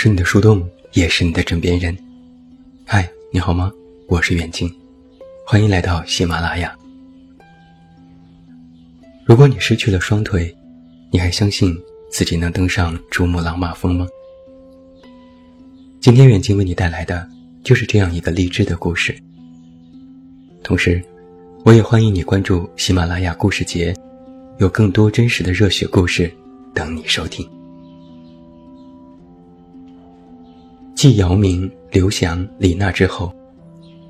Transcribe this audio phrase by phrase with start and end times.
[0.00, 1.98] 是你的树洞，也是你的枕边人。
[2.86, 3.72] 嗨，你好吗？
[4.06, 4.72] 我是远近，
[5.44, 6.72] 欢迎来到喜马拉雅。
[9.24, 10.56] 如果你失去了双腿，
[11.10, 11.76] 你还相信
[12.12, 14.06] 自己能登上珠穆朗玛峰吗？
[15.98, 17.28] 今天远近为你带来的
[17.64, 19.12] 就是这样一个励志的故事。
[20.62, 21.02] 同时，
[21.64, 23.92] 我也欢迎你关注喜马拉雅故事节，
[24.58, 26.32] 有更多真实的热血故事
[26.72, 27.44] 等你收听。
[30.98, 33.32] 继姚明、刘翔、李娜之后，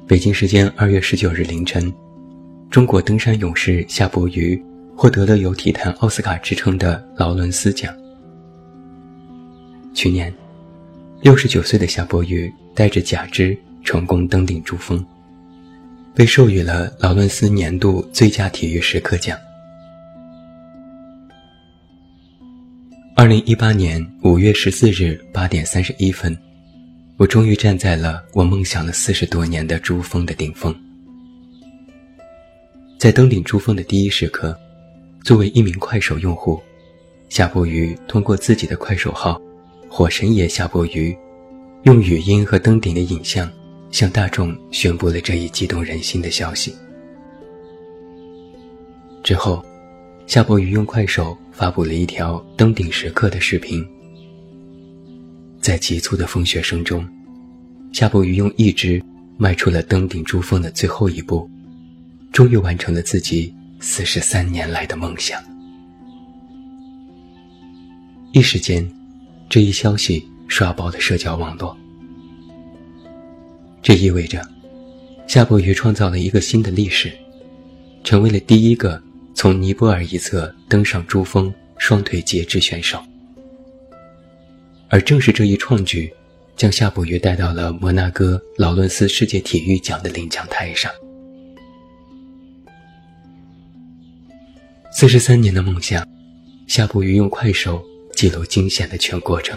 [0.06, 1.92] 北京时间二月十九日凌晨，
[2.70, 4.58] 中国登山勇士夏伯渝
[4.96, 7.94] 获得了有“体坛奥斯卡”之称的劳伦斯奖。
[9.92, 10.32] 去年，
[11.20, 15.04] 六十九岁的夏伯渝带着假肢成功登顶珠峰，
[16.14, 19.36] 被授予了劳伦斯年度最佳体育时刻奖。
[23.14, 26.34] 二零一八年五月十四日八点三十一分。
[27.18, 30.72] 我终于站在了我梦想了四十多年的珠峰的顶峰。
[32.96, 34.56] 在登顶珠峰的第一时刻，
[35.24, 36.62] 作为一名快手用户，
[37.28, 39.40] 夏伯渝通过自己的快手号
[39.90, 41.16] “火神爷夏伯渝”，
[41.82, 43.50] 用语音和登顶的影像
[43.90, 46.72] 向大众宣布了这一激动人心的消息。
[49.24, 49.60] 之后，
[50.28, 53.84] 夏伯渝用快手发布了一条登顶时刻的视频。
[55.68, 57.06] 在急促的风雪声中，
[57.92, 59.04] 夏伯渝用一只
[59.36, 61.46] 迈出了登顶珠峰的最后一步，
[62.32, 65.38] 终于完成了自己四十三年来的梦想。
[68.32, 68.90] 一时间，
[69.50, 71.76] 这一消息刷爆了社交网络。
[73.82, 74.42] 这意味着，
[75.26, 77.12] 夏伯渝创造了一个新的历史，
[78.02, 78.98] 成为了第一个
[79.34, 82.98] 从尼泊尔一侧登上珠峰双腿截肢选手。
[84.90, 86.10] 而正是这一创举，
[86.56, 90.90] 将夏伯渝带到了摩纳哥劳伦斯世界体育奖的领奖台上。
[94.90, 96.06] 四十三年的梦想，
[96.66, 97.84] 夏伯渝用快手
[98.14, 99.56] 记录惊险的全过程。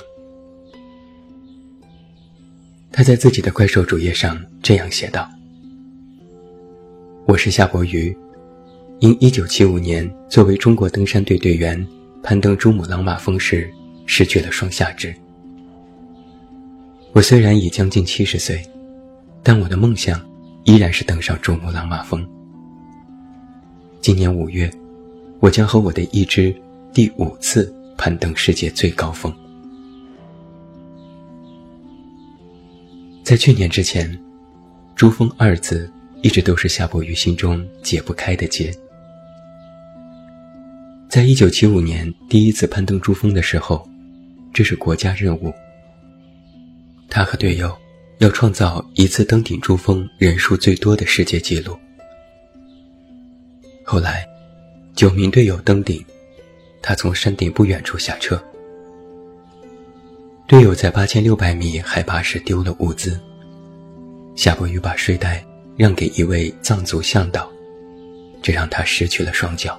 [2.92, 5.30] 他在自己的快手主页上这样写道
[7.26, 8.16] ：“我是夏伯渝，
[9.00, 11.88] 因1975年作为中国登山队队员
[12.22, 13.72] 攀登珠穆朗玛峰时。”
[14.06, 15.14] 失去了双下肢。
[17.14, 18.66] 我虽然已将近七十岁，
[19.44, 20.26] 但我的梦想
[20.64, 22.26] 依然是登上珠穆朗玛峰。
[24.00, 24.72] 今年五月，
[25.42, 26.56] 我将和我的一支
[26.94, 29.34] 第五次攀登世界最高峰。
[33.24, 34.18] 在去年之前
[34.96, 35.92] ，“珠峰”二字
[36.22, 38.74] 一直都是夏伯渝心中解不开的结。
[41.10, 43.86] 在一九七五年第一次攀登珠峰的时候。
[44.54, 45.54] 这是国家任务。
[47.10, 47.78] 他和队友
[48.20, 51.78] 要创造一次登顶珠峰人数最多的世界纪录。
[53.84, 54.26] 后来，
[54.96, 56.06] 九名队友登顶，
[56.82, 58.42] 他从山顶不远处下车。
[60.48, 63.20] 队友在八千六百米海拔时丢了物资，
[64.36, 65.44] 夏伯渝把睡袋
[65.76, 67.52] 让给一位藏族向导，
[68.42, 69.78] 这让他失去了双脚。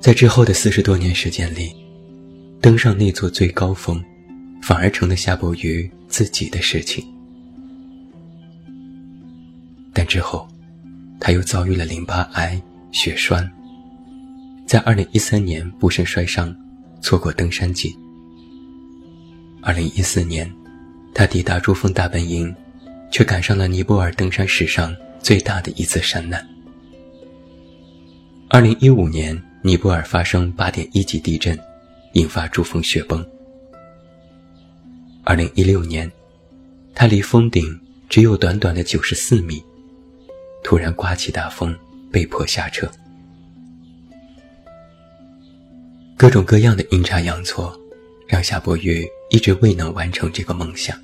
[0.00, 1.87] 在之后的四十多年时间里。
[2.60, 4.02] 登上那座最高峰，
[4.60, 7.04] 反而成了夏伯渝自己的事情。
[9.92, 10.46] 但之后，
[11.20, 12.60] 他又遭遇了淋巴癌、
[12.90, 13.48] 血栓，
[14.66, 16.54] 在2013年不慎摔伤，
[17.00, 17.96] 错过登山季。
[19.62, 20.52] 2014年，
[21.14, 22.52] 他抵达珠峰大本营，
[23.10, 26.44] 却赶上了尼泊尔登山史上最大的一次山难。
[28.50, 31.56] 2015年，尼泊尔发生8.1级地震。
[32.14, 33.24] 引发珠峰雪崩。
[35.24, 36.10] 二零一六年，
[36.94, 37.78] 他离峰顶
[38.08, 39.62] 只有短短的九十四米，
[40.64, 41.76] 突然刮起大风，
[42.10, 42.90] 被迫下撤。
[46.16, 47.78] 各种各样的阴差阳错，
[48.26, 50.98] 让夏伯渝一直未能完成这个梦想。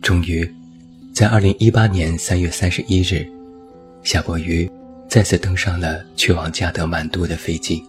[0.00, 0.50] 终于，
[1.12, 3.30] 在二零一八年三月三十一日，
[4.02, 4.68] 夏伯渝
[5.08, 7.84] 再次登上了去往加德满都的飞机。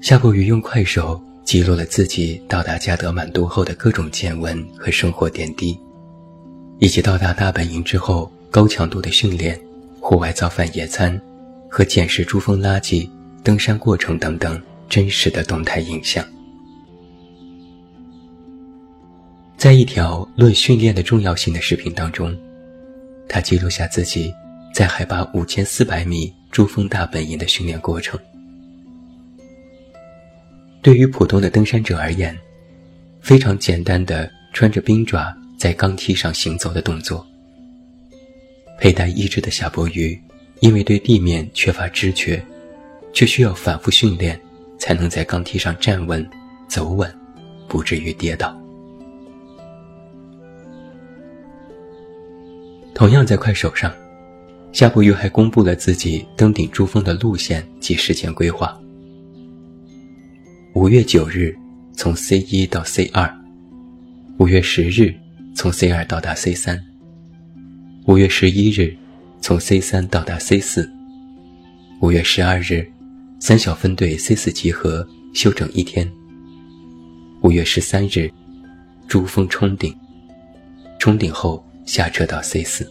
[0.00, 5.78] 夏伯渝用快手记录了自己到达加德满都后的各种见闻和生活点滴，
[6.78, 9.60] 以及到达大本营之后高强度的训练、
[10.00, 11.20] 户外造饭野餐
[11.68, 13.10] 和捡拾珠峰垃圾、
[13.42, 16.24] 登山过程等等真实的动态影像。
[19.56, 22.34] 在一条论训练的重要性的视频当中，
[23.28, 24.32] 他记录下自己
[24.72, 28.18] 在海拔五千四百米珠峰大本营的训练过程。
[30.80, 32.36] 对于普通的登山者而言，
[33.20, 37.26] 非常简单的穿着冰爪在钢梯上行走的动作。
[38.78, 40.18] 佩戴义肢的夏伯渝，
[40.60, 42.42] 因为对地面缺乏知觉，
[43.12, 44.40] 却需要反复训练，
[44.78, 46.26] 才能在钢梯上站稳、
[46.68, 47.12] 走稳，
[47.66, 48.56] 不至于跌倒。
[52.94, 53.92] 同样在快手上，
[54.72, 58.80] 夏伯渝还公布了自己登顶珠峰的路线及时间规划。
[60.78, 61.52] 五月九日，
[61.92, 63.28] 从 C 一到 C 二；
[64.38, 65.12] 五月十日，
[65.52, 66.78] 从 C 二到达 C 三；
[68.06, 68.96] 五月十一日，
[69.40, 70.88] 从 C 三到达 C 四；
[72.00, 72.88] 五月十二日，
[73.40, 75.04] 三小分队 C 四集合
[75.34, 76.06] 休整一天；
[77.42, 78.30] 五月十三日，
[79.08, 79.92] 珠峰冲顶，
[81.00, 82.88] 冲顶后下撤到 C 四。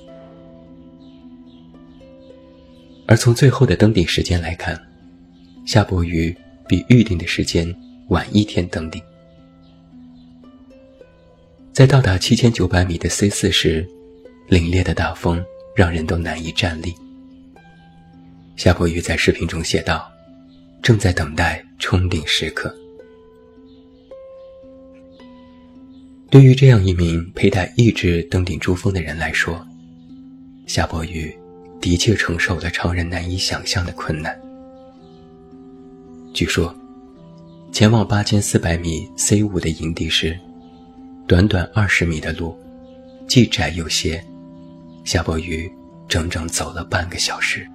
[3.05, 4.77] 而从最后的登顶时间来看，
[5.65, 6.35] 夏伯渝。
[6.67, 7.73] 比预定的时间
[8.09, 9.01] 晚一天登顶，
[11.73, 13.87] 在到达七千九百米的 C 四时，
[14.49, 15.43] 凛冽的大风
[15.75, 16.93] 让人都难以站立。
[18.55, 20.11] 夏伯渝在视频中写道
[20.81, 22.75] ：“正在等待冲顶时刻。”
[26.29, 29.65] 对于这样一名佩戴意志登顶珠峰的人来说，
[30.65, 31.33] 夏伯渝
[31.79, 34.37] 的确承受了常人难以想象的困难。
[36.37, 36.71] 据说，
[37.71, 40.39] 前往八千四百米 C 五的营地时，
[41.25, 42.55] 短短二十米的路，
[43.27, 44.23] 既窄又斜，
[45.03, 45.67] 夏伯渝
[46.07, 47.67] 整整走了半个小时。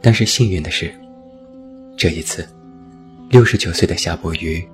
[0.00, 0.90] 但是幸运的是，
[1.98, 2.48] 这一次，
[3.28, 4.66] 六十九岁的夏伯渝，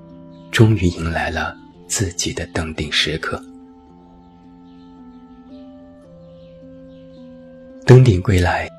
[0.52, 1.56] 终于迎来了
[1.88, 3.44] 自己的登顶时刻。
[7.84, 8.70] 登顶归来，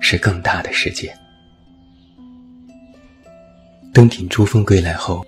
[0.00, 1.10] 是更大的世界。
[3.92, 5.26] 登顶珠峰归来后，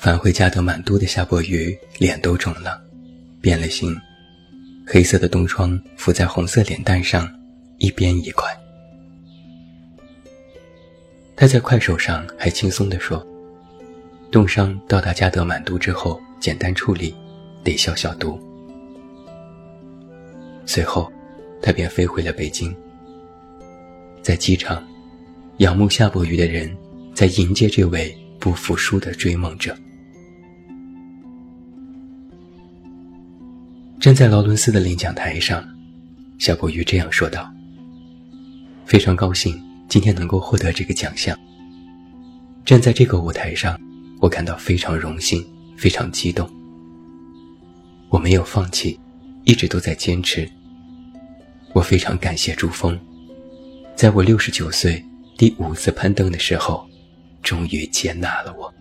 [0.00, 2.82] 返回加德满都的夏伯渝脸都肿了，
[3.40, 3.96] 变了形，
[4.86, 7.32] 黑色的冻疮浮在红色脸蛋上，
[7.78, 8.48] 一边一块。
[11.36, 13.24] 他在快手上还轻松地说
[14.32, 17.14] ：“冻伤到达加德满都之后，简单处理，
[17.62, 18.40] 得消消毒。”
[20.66, 21.12] 随后，
[21.62, 22.74] 他便飞回了北京。
[24.22, 24.82] 在机场，
[25.58, 26.76] 仰慕夏伯渝的人。
[27.18, 29.76] 在迎接这位不服输的追梦者。
[33.98, 35.68] 站在劳伦斯的领奖台上，
[36.38, 37.52] 夏伯渝这样说道
[38.86, 41.36] ：“非常高兴今天能够获得这个奖项。
[42.64, 43.76] 站在这个舞台上，
[44.20, 45.44] 我感到非常荣幸，
[45.76, 46.48] 非常激动。
[48.10, 48.96] 我没有放弃，
[49.42, 50.48] 一直都在坚持。
[51.72, 52.96] 我非常感谢珠峰，
[53.96, 55.04] 在我六十九岁
[55.36, 56.86] 第五次攀登的时候。”
[57.42, 58.72] 终于接纳了我。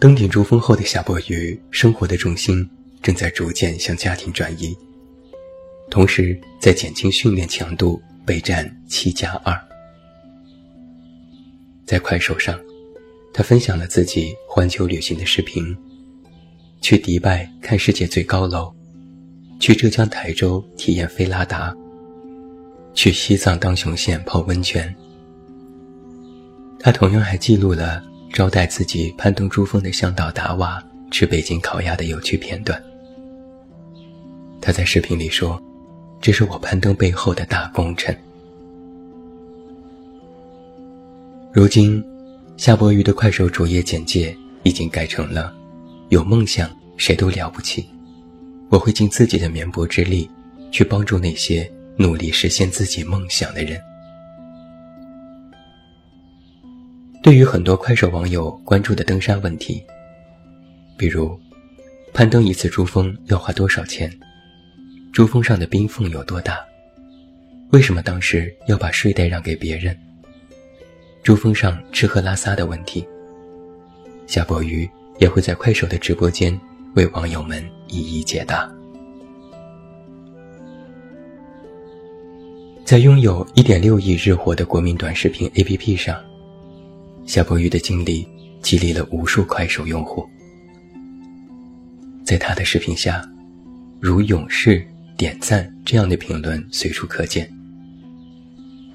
[0.00, 2.68] 登顶珠峰后的夏伯渝，生活的重心
[3.02, 4.76] 正在逐渐向家庭转移，
[5.90, 9.60] 同时在减轻训练强度，备战七加二。
[11.84, 12.56] 在快手上，
[13.34, 15.76] 他分享了自己环球旅行的视频：
[16.80, 18.72] 去迪拜看世界最高楼，
[19.58, 21.76] 去浙江台州体验飞拉达。
[22.98, 24.92] 去西藏当雄县泡温泉。
[26.80, 28.02] 他同样还记录了
[28.32, 32.82] 招待自己攀登珠峰的向导达瓦吃北京烤鸭的有趣片段。
[34.60, 35.62] 他在视频里说
[36.20, 38.12] ：“这是我攀登背后的大功臣。”
[41.54, 42.04] 如今，
[42.56, 45.54] 夏伯渝的快手主页简介已经改成了
[46.10, 47.88] ：“有梦想，谁都了不起。
[48.68, 50.28] 我会尽自己的绵薄之力，
[50.72, 53.76] 去帮助那些。”努力实现自己梦想的人，
[57.24, 59.84] 对于很多快手网友关注的登山问题，
[60.96, 61.36] 比如
[62.14, 64.08] 攀登一次珠峰要花多少钱，
[65.12, 66.60] 珠峰上的冰缝有多大，
[67.72, 69.98] 为什么当时要把睡袋让给别人，
[71.24, 73.04] 珠峰上吃喝拉撒的问题，
[74.28, 74.88] 夏伯渝
[75.18, 76.56] 也会在快手的直播间
[76.94, 78.72] 为网友们一一解答。
[82.88, 86.18] 在拥有1.6亿日活的国民短视频 APP 上，
[87.26, 88.26] 夏伯渝的经历
[88.62, 90.26] 激励了无数快手用户。
[92.24, 93.22] 在他的视频下，
[94.00, 94.82] 如“勇士
[95.18, 97.46] ”“点赞”这样的评论随处可见。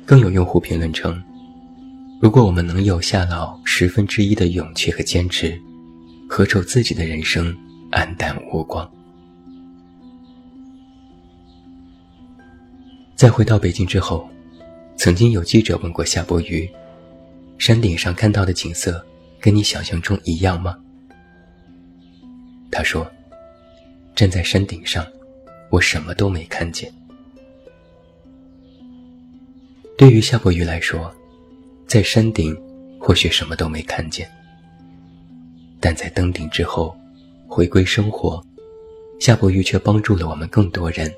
[0.08, 1.24] 更有用户评论称
[2.20, 5.56] ：“如果我们能有夏老十分之一的勇气和坚持，
[6.28, 7.56] 何愁自己的人生
[7.92, 8.92] 黯淡无光？”
[13.16, 14.28] 在回到北京之后，
[14.98, 16.70] 曾经有记者问过夏伯渝
[17.58, 19.06] ：“山顶上看到的景色，
[19.40, 20.78] 跟你想象中一样吗？”
[22.72, 23.10] 他说
[24.16, 25.06] ：“站在山顶上，
[25.70, 26.92] 我什么都没看见。”
[29.96, 31.14] 对于夏伯渝来说，
[31.88, 32.60] 在山顶
[33.00, 34.30] 或许什么都没看见，
[35.80, 36.98] 但在登顶之后，
[37.48, 38.44] 回归生活，
[39.20, 41.14] 夏伯渝却帮助了我们更多人，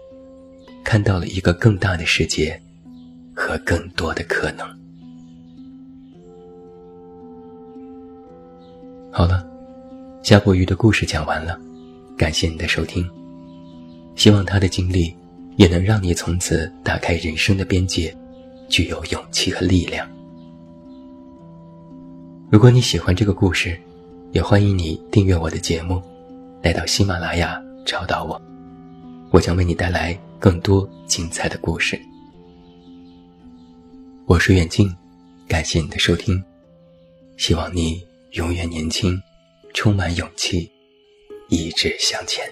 [0.86, 2.58] 看到了一个更大的世界
[3.36, 4.66] 和更多的可能。
[9.12, 9.46] 好了，
[10.24, 11.60] 夏伯渝的故事讲完了，
[12.16, 13.06] 感谢你的收听。
[14.16, 15.14] 希望他的经历
[15.58, 18.16] 也能让你从此打开人生的边界。
[18.68, 20.10] 具有勇气和力量。
[22.50, 23.80] 如果你喜欢这个故事，
[24.32, 26.02] 也欢迎你订阅我的节目，
[26.64, 28.42] 来到喜马拉雅找到我，
[29.30, 32.00] 我将为你带来更多精彩的故事。
[34.26, 34.94] 我是远近，
[35.48, 36.44] 感谢你的收听，
[37.38, 39.22] 希望你永远年轻，
[39.74, 40.70] 充满勇气，
[41.50, 42.44] 一直向前。